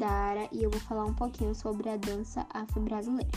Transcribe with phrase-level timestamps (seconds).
[0.00, 3.30] Culinara e eu vou falar um pouquinho sobre a dança afro-brasileira.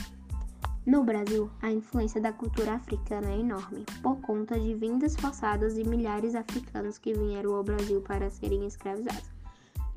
[0.86, 5.84] No Brasil, a influência da cultura africana é enorme, por conta de vindas forçadas de
[5.84, 9.30] milhares de africanos que vieram ao Brasil para serem escravizados.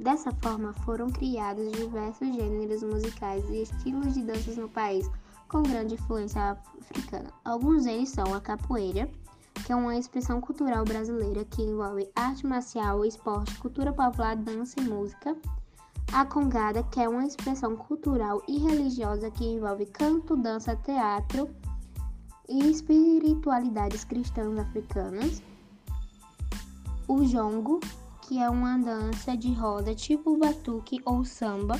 [0.00, 5.08] Dessa forma, foram criados diversos gêneros musicais e estilos de danças no país
[5.48, 7.30] com grande influência africana.
[7.44, 9.08] Alguns deles são a capoeira,
[9.64, 14.84] que é uma expressão cultural brasileira que envolve arte marcial, esporte, cultura popular, dança e
[14.84, 15.36] música.
[16.12, 21.50] A congada, que é uma expressão cultural e religiosa que envolve canto, dança, teatro
[22.48, 25.42] e espiritualidades cristãs africanas.
[27.08, 27.80] O jongo,
[28.22, 31.78] que é uma dança de roda tipo batuque ou samba,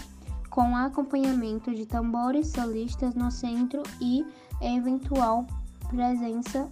[0.50, 4.24] com acompanhamento de tambores solistas no centro e
[4.60, 5.46] eventual
[5.88, 6.68] presença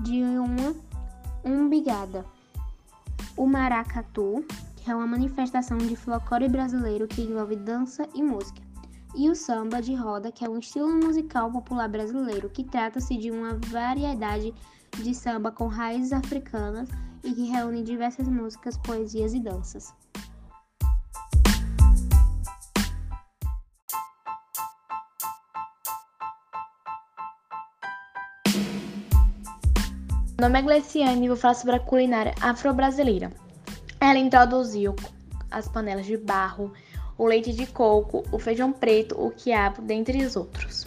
[0.00, 0.74] de uma
[1.44, 2.24] umbigada.
[3.36, 4.44] O maracatu,
[4.90, 8.62] é uma manifestação de folclore brasileiro que envolve dança e música.
[9.14, 13.30] E o samba de roda, que é um estilo musical popular brasileiro que trata-se de
[13.30, 14.54] uma variedade
[14.96, 16.88] de samba com raízes africanas
[17.22, 19.94] e que reúne diversas músicas, poesias e danças.
[30.38, 33.47] Meu nome é Gleciane e vou falar sobre a culinária afro-brasileira.
[34.00, 34.94] Ela introduziu
[35.50, 36.72] as panelas de barro,
[37.16, 40.86] o leite de coco, o feijão preto, o quiabo, dentre os outros.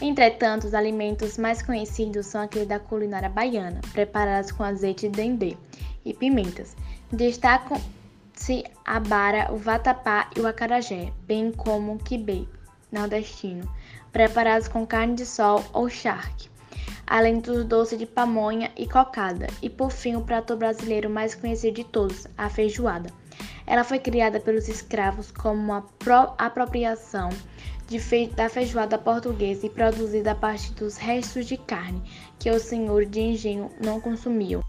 [0.00, 5.56] Entretanto, os alimentos mais conhecidos são aqueles da culinária baiana, preparados com azeite de dendê
[6.02, 6.74] e pimentas.
[7.12, 12.48] Destacam-se a bara, o vatapá e o acarajé, bem como o quibe,
[12.90, 13.70] nordestino,
[14.10, 16.49] preparados com carne de sol ou charque
[17.10, 21.74] além dos doces de pamonha e cocada, e por fim o prato brasileiro mais conhecido
[21.74, 23.12] de todos, a feijoada.
[23.66, 25.84] Ela foi criada pelos escravos como uma
[26.38, 27.30] apropriação
[27.98, 32.00] fe da feijoada portuguesa e produzida a partir dos restos de carne
[32.38, 34.62] que os senhores de engenho não consumiam.